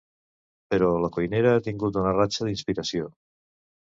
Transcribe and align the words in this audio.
Però 0.73 0.87
la 1.01 1.09
cuinera 1.17 1.51
ha 1.57 1.61
tingut 1.67 1.99
una 2.03 2.13
ratxa 2.17 2.47
d'inspiració. 2.47 3.11